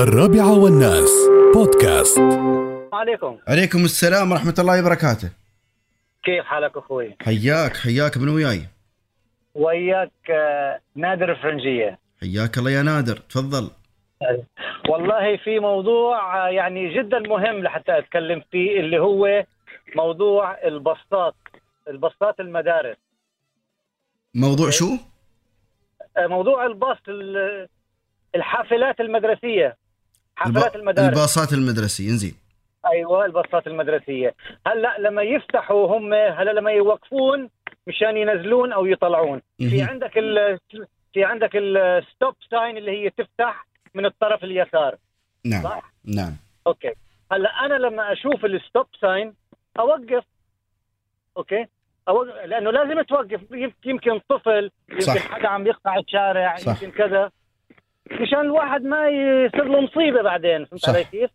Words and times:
الرابعة 0.00 0.58
والناس. 0.58 1.10
بودكاست. 1.54 2.18
عليكم. 2.92 3.38
عليكم 3.48 3.84
السلام 3.84 4.32
ورحمة 4.32 4.54
الله 4.58 4.80
وبركاته. 4.80 5.30
كيف 6.24 6.44
حالك 6.44 6.76
أخوي؟ 6.76 7.16
حياك 7.22 7.76
حياك. 7.76 8.16
من 8.18 8.28
وياي؟ 8.28 8.60
وياك 9.54 10.30
آه، 10.30 10.80
نادر 10.94 11.32
الفرنجية. 11.32 11.98
حياك 12.20 12.58
الله 12.58 12.70
يا 12.70 12.82
نادر. 12.82 13.16
تفضل. 13.16 13.70
والله 14.88 15.36
في 15.36 15.58
موضوع 15.58 16.46
آه، 16.46 16.50
يعني 16.50 16.94
جدا 16.94 17.18
مهم 17.18 17.62
لحتى 17.62 17.98
أتكلم 17.98 18.42
فيه 18.50 18.80
اللي 18.80 18.98
هو 18.98 19.44
موضوع 19.96 20.58
البسطات 20.64 21.34
البسطات 21.88 22.40
المدارس. 22.40 22.96
موضوع 24.34 24.70
شو؟ 24.70 24.86
آه، 26.16 26.26
موضوع 26.26 26.66
الباص 26.66 26.98
ال- 27.08 27.68
الحافلات 28.34 29.00
المدرسية. 29.00 29.76
حافلات 30.40 30.66
الب- 30.76 30.76
المدارس. 30.80 31.08
الباصات 31.08 31.52
المدرسية 31.52 32.08
إنزين. 32.10 32.34
أيوه 32.92 33.24
الباصات 33.26 33.66
المدرسية. 33.66 34.34
هلا 34.66 34.96
لما 34.98 35.22
يفتحوا 35.22 35.96
هم 35.98 36.14
هلا 36.14 36.50
لما 36.50 36.70
يوقفون 36.70 37.50
مشان 37.86 38.16
ينزلون 38.16 38.72
أو 38.72 38.86
يطلعون. 38.86 39.42
في. 39.58 39.82
عندك 39.82 40.18
ال 40.18 40.58
في 41.14 41.24
عندك 41.24 41.50
ال 41.54 41.70
stop 41.70 42.34
sign 42.50 42.76
اللي 42.76 42.90
هي 42.90 43.10
تفتح 43.10 43.66
من 43.94 44.06
الطرف 44.06 44.44
اليسار. 44.44 44.96
نعم 45.44 45.62
صح؟ 45.62 45.92
نعم. 46.04 46.36
okay. 46.66 46.92
هلا 47.32 47.48
أنا 47.50 47.74
لما 47.74 48.12
أشوف 48.12 48.44
ال 48.44 48.52
stop 48.52 48.86
sign 49.00 49.34
أوقف. 49.78 50.24
أوكي؟ 51.36 51.66
أوقف. 52.08 52.34
لأنه 52.46 52.70
لازم 52.70 53.02
توقف. 53.02 53.40
يم- 53.52 53.72
يمكن 53.84 54.20
طفل 54.28 54.70
يمكن 54.90 55.00
صح. 55.04 55.18
حدا 55.18 55.48
عم 55.48 55.66
يقطع 55.66 55.98
الشارع 55.98 56.56
صح. 56.56 56.82
يمكن 56.82 56.96
كذا. 56.98 57.30
مشان 58.12 58.40
الواحد 58.40 58.82
ما 58.84 59.08
يصير 59.08 59.64
له 59.64 59.80
مصيبة 59.80 60.22
بعدين 60.22 60.64
فهمت. 60.64 60.88
علي 60.88 61.04
كيف؟ 61.04 61.30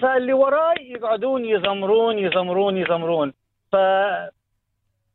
فاللي 0.00 0.32
وراي 0.32 0.90
يقعدون 0.90 1.44
يزمرون 1.44 2.18
يزمرون 2.18 2.76
يزمرون 2.76 3.32
ف 3.72 3.76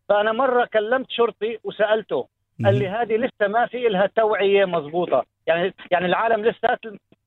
فأنا 0.10 0.32
مرة 0.32 0.66
كلمت 0.74 1.12
شرطي 1.12 1.58
وسألته 1.64 2.28
قال 2.66 2.80
لي 2.80 2.88
هذه 2.88 3.16
لسه 3.18 3.48
ما 3.48 3.66
في 3.66 3.88
لها 3.88 4.08
توعية 4.16 4.66
مضبوطة 4.66 5.26
يعني 5.48 5.74
يعني 5.92 6.06
العالم 6.06 6.46
لسه 6.46 6.78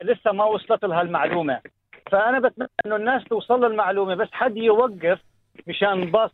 لسه 0.03 0.33
ما 0.33 0.45
وصلت 0.45 0.85
لها 0.85 1.03
المعلومة 1.03 1.61
فأنا 2.11 2.49
بتمنى 2.49 2.69
إنه 2.87 2.97
الناس 2.97 3.25
توصل 3.25 3.65
المعلومة 3.65 4.15
بس 4.15 4.29
حد 4.33 4.57
يوقف 4.57 5.19
مشان 5.67 6.11
باص 6.11 6.31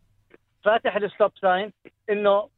فاتح 0.64 0.97
ال 0.97 1.03
stop 1.03 1.31
sign 1.41 1.73
انه 2.11 2.48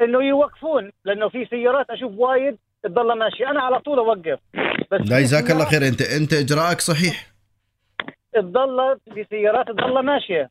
إنه 0.00 0.22
يوقفون 0.24 0.92
لأنه 1.04 1.28
في 1.28 1.44
سيارات 1.46 1.90
أشوف 1.90 2.12
وايد 2.16 2.58
تضل 2.84 3.18
ماشيه 3.18 3.50
أنا 3.50 3.60
على 3.60 3.78
طول 3.80 3.98
أوقف. 3.98 4.38
بس 4.92 5.00
لا 5.10 5.20
جزاك 5.20 5.50
الله 5.50 5.64
خير. 5.64 5.86
انت 5.88 6.02
أنت 6.02 6.32
اجراءك 6.32 6.80
صحيح. 6.80 7.26
تضل 8.34 8.98
في 9.14 9.26
سيارات 9.30 9.66
تضل 9.68 10.04
ماشية. 10.04 10.50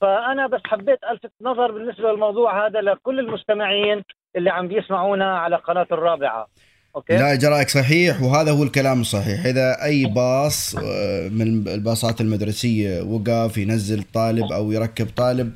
فأنا 0.00 0.46
بس 0.46 0.60
حبيت 0.64 0.98
ألفت 1.12 1.32
نظر 1.42 1.72
بالنسبة 1.72 2.12
للموضوع 2.12 2.66
هذا 2.66 2.80
لكل 2.80 3.18
المستمعين 3.20 4.02
اللي 4.36 4.50
عم 4.50 4.68
بيسمعونا 4.68 5.38
على 5.38 5.56
قناة 5.56 5.86
الرابعة. 5.92 6.46
okay؟ 6.96 7.16
لا 7.16 7.32
اجراءك 7.32 7.68
صحيح 7.68 8.22
وهذا 8.22 8.50
هو 8.52 8.62
الكلام 8.62 9.00
الصحيح. 9.00 9.44
إذا 9.46 9.84
أي 9.84 10.06
باص 10.06 10.76
آه، 10.76 11.28
من 11.28 11.68
الباصات 11.68 12.20
المدرسية 12.20 13.02
وقف 13.02 13.58
ينزل 13.58 14.02
طالب 14.02 14.52
أو 14.52 14.72
يركب 14.72 15.06
طالب 15.16 15.52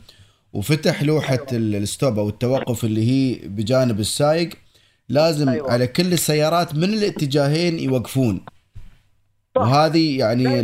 وفتح 0.52 1.02
لوحة 1.02 1.47
ال- 1.52 1.75
ال 1.74 1.83
stop 1.83 2.18
أو 2.19 2.28
التوقف 2.28 2.84
اللي 2.84 3.11
هي 3.11 3.48
بجانب 3.48 4.00
السايق 4.00 4.48
لازم 5.08 5.48
أيوة. 5.48 5.72
على 5.72 5.86
كل 5.86 6.12
السيارات 6.12 6.74
من 6.74 6.84
الاتجاهين 6.84 7.78
يوقفون. 7.78 8.44
صح. 9.55 9.62
وهذه 9.62 10.19
يعني 10.19 10.61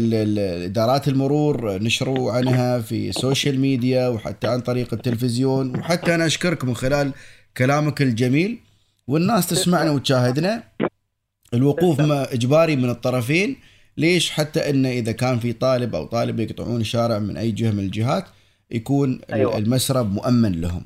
إدارات 0.64 1.08
المرور 1.08 1.82
نشروا 1.82 2.32
عنها 2.32 2.80
في 2.80 3.08
ال 3.08 3.16
social 3.16 3.60
media 3.60 4.08
وحتى 4.08 4.47
عن 4.47 4.60
طريق 4.60 4.94
التلفزيون. 4.94 5.78
وحتى 5.78 6.14
أنا 6.14 6.26
أشكرك 6.26 6.64
من 6.64 6.75
خلال 6.75 7.12
كلامك 7.56 8.03
الجميل. 8.03 8.59
والناس 9.06 9.47
تسمعنا 9.47 9.91
وتشاهدنا. 9.91 10.62
الوقوف 11.54 12.00
ما 12.00 12.32
إجباري 12.32 12.76
من 12.76 12.91
الطرفين. 12.91 13.56
ليش؟ 13.97 14.31
حتى 14.31 14.70
انه 14.70 14.88
إذا 14.88 15.12
كان 15.12 15.38
في 15.38 15.53
طالب 15.53 15.94
أو 15.94 16.06
طالب 16.06 16.41
يقطعون 16.41 16.81
الشارع 16.81 17.19
من 17.19 17.37
أي 17.37 17.50
جهة 17.50 17.70
من 17.70 17.78
الجهات 17.78 18.25
يكون 18.70 19.20
أيوة. 19.32 19.59
المسرب 19.59 20.12
مؤمن 20.14 20.60
لهم. 20.60 20.84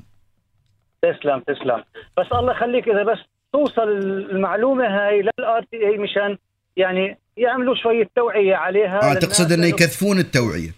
تسلم 1.01 1.39
تسلم. 1.39 1.83
بس 2.17 2.25
الله 2.31 2.51
يخليك 2.51 2.87
إذا 2.87 3.03
بس 3.03 3.17
توصل 3.55 3.89
المعلومة 4.31 4.85
هاي 4.85 5.21
للار 5.21 5.63
تي 5.71 5.77
اي 5.77 5.97
مشان 5.97 6.37
يعني 6.77 7.17
يعملوا 7.37 7.75
شوية 7.75 8.09
توعية 8.15 8.55
عليها. 8.55 9.11
آه 9.11 9.13
تقصد 9.13 9.51
إنه 9.51 9.67
يكثفون 9.67 10.19
التوعية. 10.19 10.71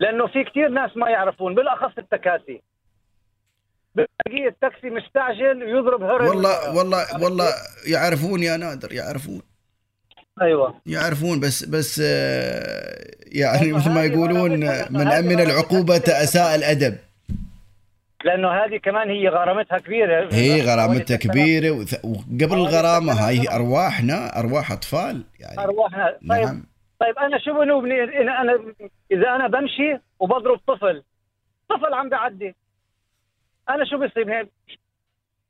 لأنه 0.00 0.26
في 0.26 0.44
كثير 0.44 0.68
ناس 0.68 0.96
ما 0.96 1.10
يعرفون 1.10 1.54
بالأخص 1.54 1.98
التكاسي. 1.98 2.62
بتلاقيه 3.94 4.48
التاكسي 4.48 4.90
مستعجل 4.90 5.64
ويضرب 5.64 6.02
هرن 6.02 6.28
والله 6.28 6.76
والله 6.76 7.22
والله 7.22 7.48
يعرفون 7.86 8.42
يا 8.42 8.56
نادر 8.56 8.92
يعرفون. 8.92 9.42
أيوه. 10.42 10.74
يعرفون 10.86 11.40
بس 11.40 11.64
بس 11.64 12.00
آه، 12.04 13.14
يعني 13.26 13.72
مثل 13.72 13.90
ما 13.90 14.04
يقولون 14.04 14.50
من 14.90 15.06
أمن 15.08 15.40
العقوبة. 15.40 15.96
أساء 15.96 16.54
الأدب. 16.54 16.96
لأنه 18.26 18.48
هذه 18.50 18.76
كمان 18.76 19.10
هي 19.10 19.28
غرامتها 19.28 19.78
كبيرة. 19.78 20.28
هي 20.34 20.62
غرامتها 20.62 21.16
كبيرة 21.16 21.70
وث- 21.70 22.04
وقبل 22.04 22.54
الغرامة 22.54 23.12
هاي 23.12 23.48
أرواحنا 23.54 24.38
أرواح 24.38 24.72
أطفال 24.72 25.24
يعني. 25.40 25.58
أرواحنا. 25.60 26.18
طيب 26.30 26.44
نعم. 26.44 26.64
طيب 27.00 27.18
أنا 27.18 27.38
شو 27.38 27.52
بنوبني 27.60 28.02
أنا 28.04 28.40
أنا 28.40 28.52
إذا 29.12 29.28
أنا 29.36 29.46
بمشي 29.48 29.98
وبضرب 30.20 30.58
طفل 30.66 31.02
طفل 31.68 31.94
عم 31.94 32.08
بعدي 32.08 32.54
أنا 33.70 33.84
شو 33.84 33.98
بيصيبني 33.98 34.48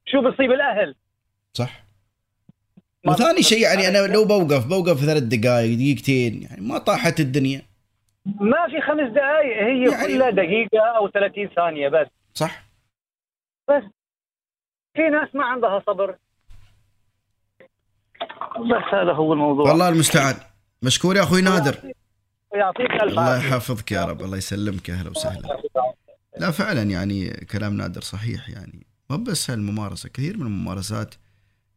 شو 0.07 0.21
بيصيب 0.31 0.53
الأهل؟ 0.53 0.95
صح. 1.55 1.85
وثاني 3.07 3.43
شيء 3.43 3.61
يعني 3.63 3.89
أنا. 3.89 3.99
لو 4.15 4.25
بوقف 4.33 4.67
بوقف 4.67 5.01
ثلاث 5.01 5.23
دقائق 5.23 5.75
دقيقتين 5.77 6.43
يعني 6.43 6.61
ما 6.61 6.79
طاحت 6.79 7.21
الدنيا. 7.21 7.63
ما 8.41 8.67
في 8.71 8.81
خمس 8.81 9.11
دقائق 9.13 9.63
هي 9.63 9.91
يعني- 9.91 10.07
كلها 10.17 10.31
دقيقة 10.31 10.81
أو 10.97 11.09
30 11.09 11.49
ثانية 11.57 11.89
بس. 11.89 12.07
صح. 12.35 12.66
بس. 13.69 13.83
في 14.95 15.03
ناس 15.03 15.35
ما 15.35 15.45
عندها 15.45 15.83
صبر. 15.87 16.17
بس 18.57 18.95
هذا 18.95 19.13
هو 19.13 19.33
الموضوع. 19.33 19.69
والله 19.71 19.89
المستعان. 19.89 20.37
مشكور 20.83 21.17
يا 21.17 21.23
أخوي 21.23 21.43
نادر. 21.43 21.93
ويعطيك 22.53 22.91
ألف 22.91 23.03
الله 23.03 23.37
يحفظك 23.37 23.93
يا 23.93 24.05
رب. 24.05 24.23
الله 24.23 24.37
يسلمك. 24.37 24.91
أهلا 24.91 25.11
وسهلا. 25.11 25.63
لا 26.39 26.51
فعلا 26.51 26.83
يعني 26.83 27.31
كلام 27.31 27.77
نادر 27.77 28.01
صحيح 28.01 28.49
يعني. 28.51 28.87
مو 29.11 29.17
بس 29.17 29.51
هالممارسة 29.51 30.09
كثير 30.09 30.37
من 30.37 30.47
الممارسات 30.47 31.15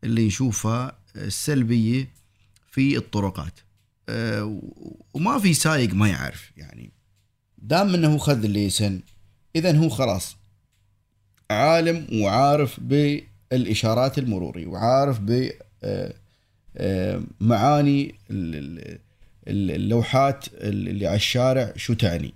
اللي 0.04 0.28
نشوفها 0.28 1.00
السلبية 1.16 2.08
في 2.72 2.98
الطرقات. 2.98 3.60
أه، 4.10 4.44
و- 4.44 4.96
وما 5.14 5.40
في 5.40 5.54
سايق 5.54 5.94
ما 5.94 6.10
يعرف 6.10 6.52
يعني. 6.58 6.92
دام 7.58 7.94
إنه 7.94 8.18
خذ 8.18 8.44
الليسن 8.44 9.02
اذا 9.56 9.78
هو 9.78 9.90
خلاص. 9.90 10.39
عالم 11.52 12.08
وعارف 12.22 12.80
بالإشارات 12.80 14.18
المرورية 14.18 14.68
وعارف 14.68 15.20
ب 15.20 15.50
أه، 15.84 16.14
أه، 16.78 17.22
معاني 17.40 18.16
ال- 18.32 18.56
ال- 18.56 18.98
ال- 19.48 19.72
اللوحات 19.72 20.46
اللي 20.54 21.08
على 21.08 21.16
الشارع 21.16 21.74
شو 21.76 21.94
تعني. 21.94 22.34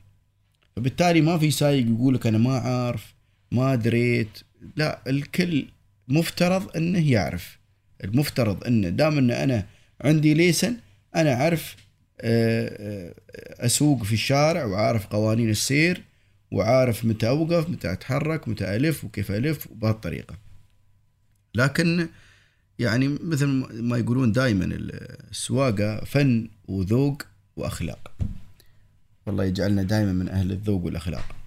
فبالتالي 0.75 1.21
ما 1.21 1.37
في 1.37 1.51
سايق 1.51 1.85
يقول 1.87 2.15
لك 2.15 2.27
أنا 2.27 2.37
ما 2.37 2.57
عارف 2.57 3.13
ما 3.51 3.75
دريت 3.75 4.39
لا 4.75 4.99
الكل 5.07 5.65
مفترض 6.07 6.77
إنه 6.77 7.11
يعرف. 7.11 7.59
المفترض 8.03 8.63
انه 8.67 8.89
دام 8.89 9.17
إن 9.17 9.31
أنا 9.31 9.65
عندي 10.01 10.33
ليسن 10.33 10.75
أنا 11.15 11.33
أعرف 11.33 11.75
آه، 12.21 12.67
آه، 12.79 13.65
أسوق 13.65 14.03
في 14.03 14.13
الشارع 14.13 14.65
وعارف 14.65 15.07
قوانين 15.07 15.49
السير 15.49 16.01
وعارف 16.53 17.05
متى 17.05 17.27
أوقف 17.27 17.69
متى 17.69 17.91
أتحرك 17.91 18.47
متى 18.47 18.75
ألف 18.75 19.03
وكيف 19.03 19.31
ألف 19.31 19.67
بهالطريقه 19.71 20.37
لكن 21.55 22.07
يعني 22.79 23.07
مثل 23.07 23.45
ما 23.81 23.97
يقولون 23.97 24.31
دائما 24.31 24.65
السواقة 25.31 26.05
فن 26.05 26.49
وذوق 26.67 27.21
وأخلاق. 27.55 28.11
والله 29.25 29.43
يجعلنا 29.43 29.83
دائما 29.83 30.13
من 30.13 30.29
أهل 30.29 30.51
الذوق 30.51 30.85
والأخلاق. 30.85 31.42